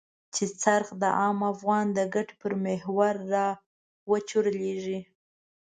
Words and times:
چې 0.33 0.43
څرخ 0.61 0.87
د 1.01 1.03
عام 1.19 1.39
افغان 1.53 1.85
د 1.97 1.99
ګټې 2.15 2.35
پر 2.41 2.53
محور 2.65 3.13
را 3.33 3.47
وچورليږي. 4.09 4.99